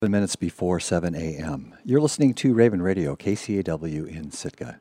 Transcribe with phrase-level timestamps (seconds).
[0.00, 1.74] Seven minutes before 7 a.m.
[1.84, 4.80] You're listening to Raven Radio, KCAW in Sitka.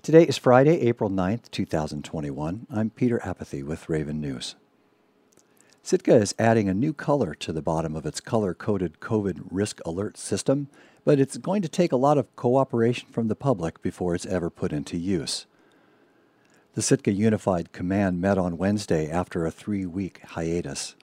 [0.00, 2.66] Today is Friday, April 9th, 2021.
[2.70, 4.54] I'm Peter Apathy with Raven News.
[5.82, 9.82] Sitka is adding a new color to the bottom of its color coded COVID risk
[9.84, 10.68] alert system,
[11.04, 14.48] but it's going to take a lot of cooperation from the public before it's ever
[14.48, 15.44] put into use.
[16.72, 20.94] The Sitka Unified Command met on Wednesday after a three week hiatus.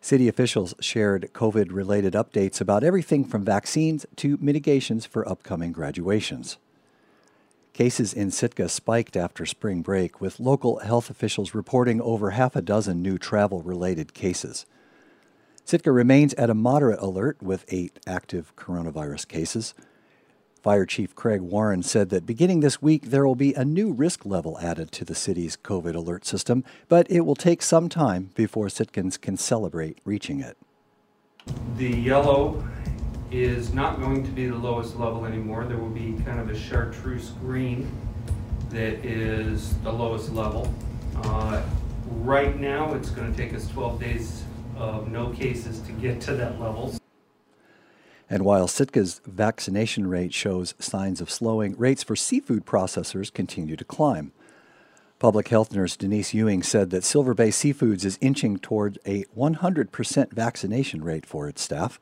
[0.00, 6.58] City officials shared COVID related updates about everything from vaccines to mitigations for upcoming graduations.
[7.72, 12.62] Cases in Sitka spiked after spring break, with local health officials reporting over half a
[12.62, 14.64] dozen new travel related cases.
[15.64, 19.74] Sitka remains at a moderate alert with eight active coronavirus cases.
[20.66, 24.26] Fire Chief Craig Warren said that beginning this week, there will be a new risk
[24.26, 28.66] level added to the city's COVID alert system, but it will take some time before
[28.66, 30.56] Sitkans can celebrate reaching it.
[31.76, 32.66] The yellow
[33.30, 35.66] is not going to be the lowest level anymore.
[35.66, 37.88] There will be kind of a chartreuse green
[38.70, 40.74] that is the lowest level.
[41.14, 41.62] Uh,
[42.16, 44.42] right now, it's going to take us 12 days
[44.76, 46.92] of no cases to get to that level.
[48.28, 53.84] And while Sitka's vaccination rate shows signs of slowing, rates for seafood processors continue to
[53.84, 54.32] climb.
[55.18, 60.32] Public health nurse Denise Ewing said that Silver Bay Seafoods is inching toward a 100%
[60.32, 61.98] vaccination rate for its staff.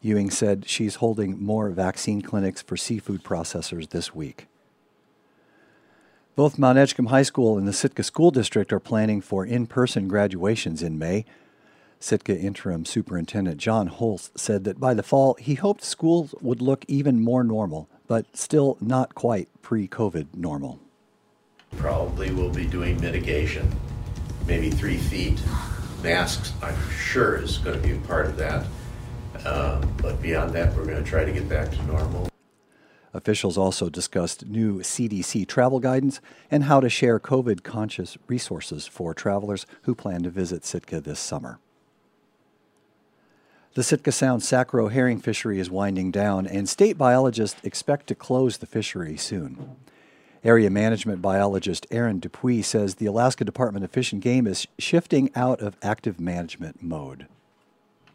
[0.00, 4.46] Ewing said she's holding more vaccine clinics for seafood processors this week.
[6.36, 10.08] Both Mount Edgecombe High School and the Sitka School District are planning for in person
[10.08, 11.24] graduations in May.
[11.98, 16.84] Sitka Interim Superintendent John Holst said that by the fall, he hoped schools would look
[16.88, 20.80] even more normal, but still not quite pre COVID normal.
[21.76, 23.70] Probably we'll be doing mitigation,
[24.46, 25.40] maybe three feet.
[26.02, 28.66] Masks, I'm sure, is going to be a part of that.
[29.44, 32.28] Uh, but beyond that, we're going to try to get back to normal.
[33.14, 39.14] Officials also discussed new CDC travel guidance and how to share COVID conscious resources for
[39.14, 41.60] travelers who plan to visit Sitka this summer.
[43.74, 48.14] The Sitka Sound Sac Roe herring fishery is winding down, and state biologists expect to
[48.14, 49.74] close the fishery soon.
[50.44, 55.28] Area management biologist Aaron Dupuis says the Alaska Department of Fish and Game is shifting
[55.34, 57.26] out of active management mode.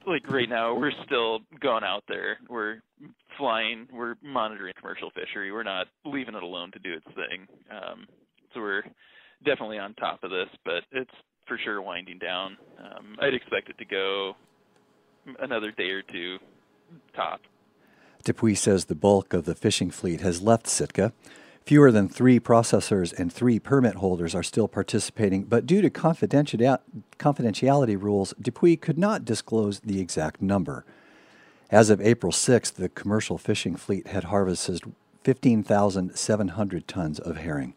[0.08, 2.38] Like right now, we're still going out there.
[2.48, 2.82] We're
[3.38, 3.90] flying.
[3.92, 5.52] We're monitoring commercial fishery.
[5.52, 7.48] We're not leaving it alone to do its thing.
[7.70, 8.08] Um,
[8.54, 8.84] so we're
[9.44, 11.12] definitely on top of this, but it's
[11.50, 12.56] for sure winding down.
[12.80, 14.38] Um, I'd expect it to go
[15.40, 16.40] another day or two
[17.14, 17.42] top.
[18.24, 21.14] Dupuis says the bulk of the fishing fleet has left Sitka.
[21.66, 28.02] Fewer than three processors and three permit holders are still participating, but due to confidentiality
[28.02, 30.86] rules, Dupuis could not disclose the exact number.
[31.70, 34.82] As of April 6th, the commercial fishing fleet had harvested
[35.24, 37.76] 15,700 tons of herring.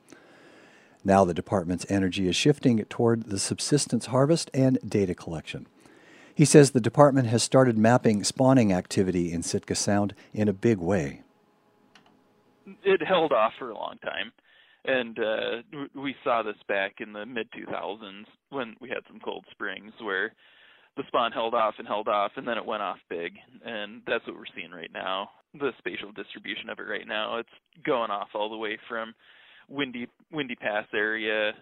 [1.05, 5.67] Now the department's energy is shifting toward the subsistence harvest and data collection.
[6.35, 10.79] He says the department has started mapping spawning activity in Sitka Sound in a big
[10.79, 11.23] way.
[12.85, 14.33] It held off for a long time,
[14.85, 19.45] and uh, we saw this back in the mid 2000s when we had some cold
[19.51, 20.33] springs where
[20.97, 23.33] the spawn held off and held off, and then it went off big,
[23.65, 25.31] and that's what we're seeing right now.
[25.55, 27.49] The spatial distribution of it right now, it's
[27.85, 29.15] going off all the way from
[29.69, 31.53] Windy Windy Pass area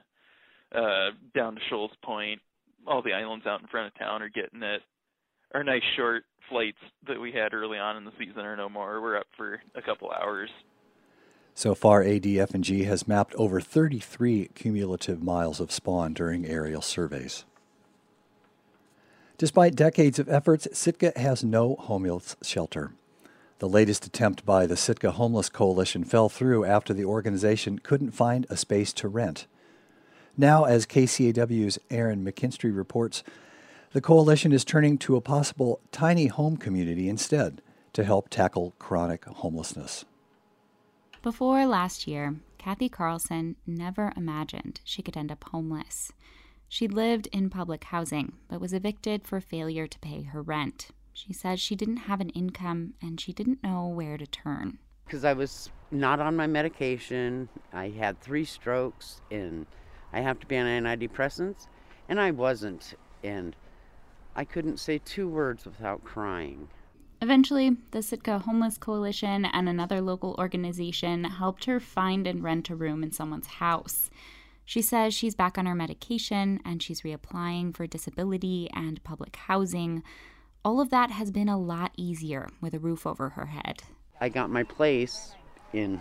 [0.75, 2.41] uh, down to Shoals Point,
[2.87, 4.83] all the islands out in front of town are getting it.
[5.55, 9.01] Our nice short flights that we had early on in the season are no more.
[9.01, 10.51] We're up for a couple hours.
[11.55, 17.45] So far, ADF&G has mapped over 33 cumulative miles of spawn during aerial surveys.
[19.37, 22.93] Despite decades of efforts, Sitka has no homeless shelter.
[23.59, 28.47] The latest attempt by the Sitka Homeless Coalition fell through after the organization couldn't find
[28.49, 29.47] a space to rent.
[30.41, 33.23] Now, as KCAW's Erin McKinstry reports,
[33.93, 37.61] the coalition is turning to a possible tiny home community instead
[37.93, 40.07] to help tackle chronic homelessness.
[41.21, 46.11] Before last year, Kathy Carlson never imagined she could end up homeless.
[46.71, 50.89] She lived in public housing, but was evicted for failure to pay her rent.
[51.13, 54.79] She says she didn't have an income and she didn't know where to turn.
[55.05, 59.67] Because I was not on my medication, I had three strokes, and
[60.13, 61.67] I have to be on antidepressants,
[62.09, 62.95] and I wasn't.
[63.23, 63.55] And
[64.35, 66.69] I couldn't say two words without crying.
[67.23, 72.77] Eventually, the Sitka Homeless Coalition and another local organization helped her find and rent a
[72.77, 74.09] room in someone's house.
[74.65, 80.03] She says she's back on her medication and she's reapplying for disability and public housing.
[80.65, 83.83] all of that has been a lot easier with a roof over her head.
[84.21, 85.35] I got my place
[85.73, 86.01] in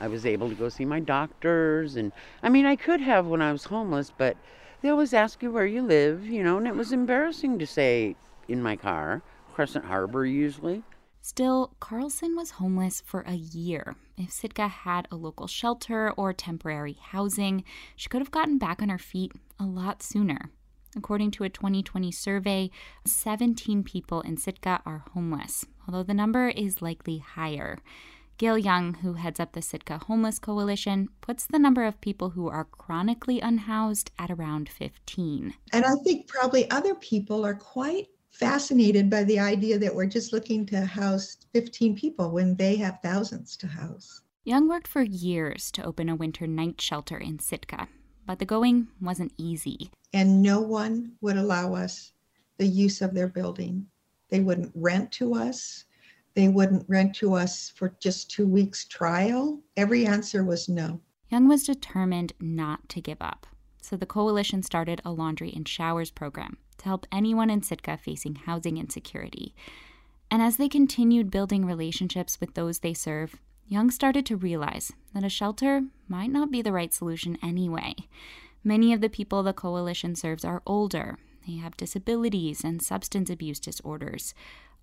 [0.00, 2.12] I was able to go see my doctors and
[2.42, 4.36] I mean I could have when I was homeless, but
[4.80, 8.16] they always ask you where you live, you know, and it was embarrassing to say
[8.46, 9.22] in my car,
[9.54, 10.82] Crescent Harbor usually.
[11.20, 13.96] Still, Carlson was homeless for a year.
[14.16, 17.64] If Sitka had a local shelter or temporary housing,
[17.96, 20.50] she could have gotten back on her feet a lot sooner.
[20.96, 22.70] According to a 2020 survey,
[23.04, 27.78] 17 people in Sitka are homeless, although the number is likely higher.
[28.38, 32.48] Gail Young, who heads up the Sitka Homeless Coalition, puts the number of people who
[32.48, 35.54] are chronically unhoused at around 15.
[35.72, 40.32] And I think probably other people are quite fascinated by the idea that we're just
[40.32, 44.22] looking to house 15 people when they have thousands to house.
[44.44, 47.88] Young worked for years to open a winter night shelter in Sitka,
[48.24, 49.90] but the going wasn't easy.
[50.12, 52.12] And no one would allow us
[52.58, 53.88] the use of their building.
[54.28, 55.86] They wouldn't rent to us.
[56.34, 59.60] They wouldn't rent to us for just two weeks trial.
[59.76, 61.00] Every answer was no.
[61.28, 63.46] Young was determined not to give up.
[63.82, 68.36] So the coalition started a laundry and showers program to help anyone in Sitka facing
[68.36, 69.54] housing insecurity.
[70.30, 73.36] And as they continued building relationships with those they serve,
[73.66, 77.94] Young started to realize that a shelter might not be the right solution anyway.
[78.64, 81.18] Many of the people the coalition serves are older.
[81.46, 84.34] They have disabilities and substance abuse disorders.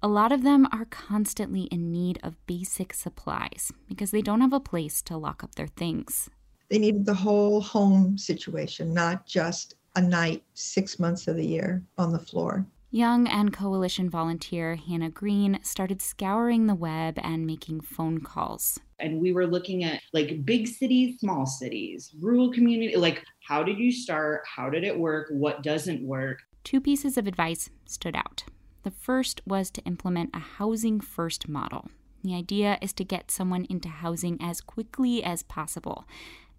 [0.06, 4.54] A lot of them are constantly in need of basic supplies because they don't have
[4.54, 6.30] a place to lock up their things.
[6.70, 11.82] They needed the whole home situation, not just a night six months of the year
[11.98, 12.68] on the floor.
[12.92, 18.80] Young and coalition volunteer Hannah Green started scouring the web and making phone calls.
[19.00, 23.80] And we were looking at like big cities, small cities, rural community, like how did
[23.80, 24.44] you start?
[24.46, 25.30] How did it work?
[25.32, 26.44] What doesn't work?
[26.64, 28.44] Two pieces of advice stood out.
[28.86, 31.90] The first was to implement a housing first model.
[32.24, 36.06] The idea is to get someone into housing as quickly as possible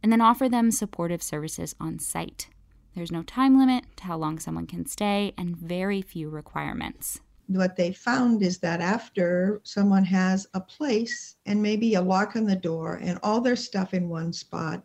[0.02, 2.48] and then offer them supportive services on site.
[2.96, 7.20] There's no time limit to how long someone can stay and very few requirements.
[7.46, 12.44] What they found is that after someone has a place and maybe a lock on
[12.44, 14.82] the door and all their stuff in one spot,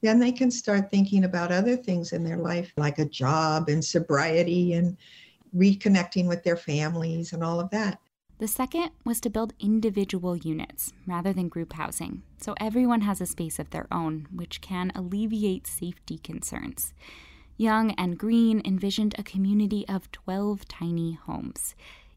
[0.00, 3.84] then they can start thinking about other things in their life, like a job and
[3.84, 4.96] sobriety and
[5.56, 8.00] reconnecting with their families and all of that.
[8.38, 13.26] The second was to build individual units rather than group housing, so everyone has a
[13.26, 16.94] space of their own, which can alleviate safety concerns.
[17.58, 21.74] Young and Green envisioned a community of 12 tiny homes.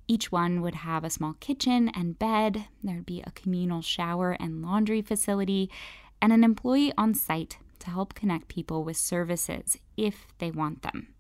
[0.08, 4.62] Each one would have a small kitchen and bed, there'd be a communal shower and
[4.62, 5.70] laundry facility,
[6.22, 11.14] and an employee on site to help connect people with services if they want them.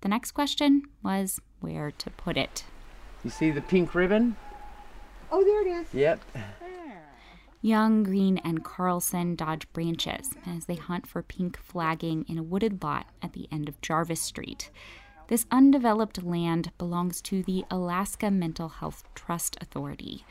[0.00, 2.64] The next question was where to put it.
[3.24, 4.36] You see the pink ribbon?
[5.30, 5.92] Oh, there it is.
[5.92, 6.20] Yep.
[7.60, 12.84] Young, Green, and Carlson dodge branches as they hunt for pink flagging in a wooded
[12.84, 14.70] lot at the end of Jarvis Street.
[15.26, 20.24] This undeveloped land belongs to the Alaska Mental Health Trust Authority.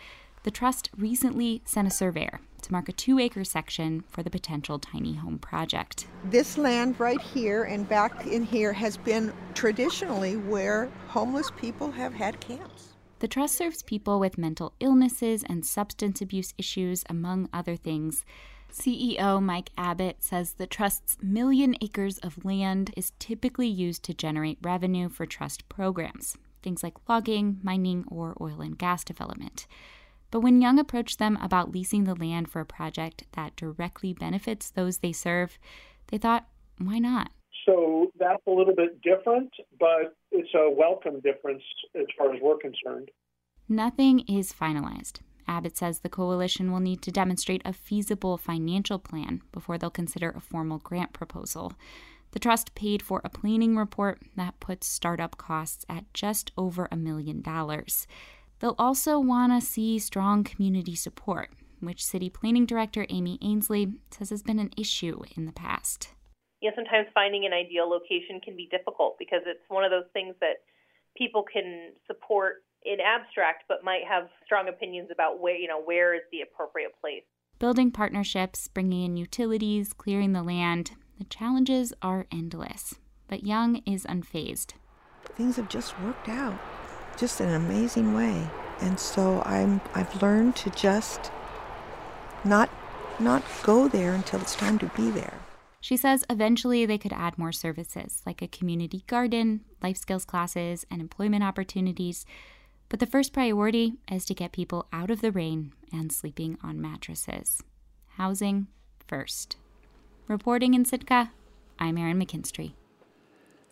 [0.44, 4.78] The trust recently sent a surveyor to mark a two acre section for the potential
[4.78, 6.08] tiny home project.
[6.26, 12.14] This land right here and back in here has been traditionally where homeless people have
[12.14, 12.94] had camps.
[13.20, 18.24] The trust serves people with mental illnesses and substance abuse issues, among other things.
[18.72, 24.60] CEO Mike Abbott says the trust's million acres of land is typically used to generate
[24.62, 29.66] revenue for trust programs, things like logging, mining, or oil and gas development.
[30.32, 34.70] But when Young approached them about leasing the land for a project that directly benefits
[34.70, 35.58] those they serve,
[36.08, 37.32] they thought, why not?
[37.66, 41.64] So that's a little bit different, but it's a welcome difference
[41.96, 43.10] as far as we're concerned.
[43.68, 45.20] Nothing is finalized.
[45.48, 50.30] Abbott says the coalition will need to demonstrate a feasible financial plan before they'll consider
[50.30, 51.74] a formal grant proposal.
[52.32, 56.98] The trust paid for a planning report that puts startup costs at just over a
[56.98, 58.08] million dollars.
[58.60, 61.50] They'll also want to see strong community support,
[61.80, 66.10] which City Planning Director Amy Ainslie says has been an issue in the past.
[66.62, 70.10] You know, sometimes finding an ideal location can be difficult because it's one of those
[70.12, 70.58] things that
[71.16, 76.16] people can support in abstract but might have strong opinions about where, you know, where
[76.16, 77.24] is the appropriate place.
[77.60, 82.96] Building partnerships, bringing in utilities, clearing the land, the challenges are endless.
[83.28, 84.74] But Young is unfazed.
[85.36, 86.60] Things have just worked out
[87.18, 88.48] just an amazing way.
[88.80, 91.32] And so I'm I've learned to just
[92.44, 92.70] not
[93.20, 95.34] not go there until it's time to be there.
[95.82, 100.86] She says eventually they could add more services like a community garden, life skills classes,
[100.92, 102.26] and employment opportunities.
[102.90, 106.82] But the first priority is to get people out of the rain and sleeping on
[106.82, 107.62] mattresses.
[108.18, 108.68] Housing
[109.08, 109.58] first.
[110.28, 111.32] Reporting in Sitka,
[111.80, 112.74] I'm Erin McKinstry.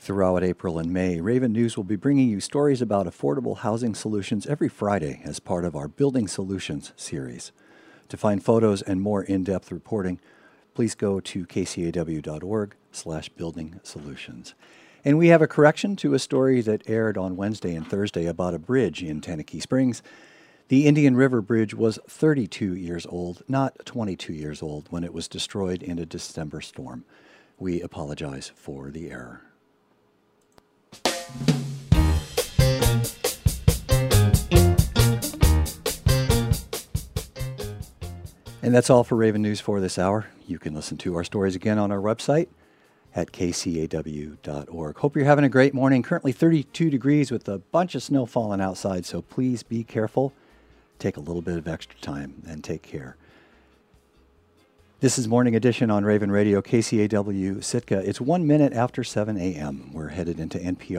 [0.06, 4.46] Throughout April and May, Raven News will be bringing you stories about affordable housing solutions
[4.46, 7.52] every Friday as part of our Building Solutions series.
[8.10, 10.20] To find photos and more in-depth reporting,
[10.76, 14.54] please go to kcaw.org slash building solutions.
[15.04, 18.54] And we have a correction to a story that aired on Wednesday and Thursday about
[18.54, 20.04] a bridge in Tenakee Springs.
[20.68, 25.28] The Indian River Bridge was 32 years old, not 22 years old, when it was
[25.28, 27.06] destroyed in a December storm.
[27.58, 29.42] We apologize for the error.
[38.65, 40.25] And that's all for Raven News for this hour.
[40.48, 42.48] You can listen to our stories again on our website
[43.15, 44.98] at kcaw.org.
[44.98, 46.01] Hope you're having a great morning.
[46.01, 50.34] Currently 32 degrees with a bunch of snow falling outside, so please be careful.
[50.98, 53.17] Take a little bit of extra time and take care.
[55.00, 58.00] This is Morning Edition on Raven Radio, KCAW Sitka.
[58.00, 59.91] It's one minute after 7 a.m.
[59.94, 60.94] We're headed into NPR.